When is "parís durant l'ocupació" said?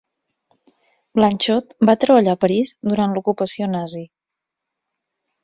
2.47-3.71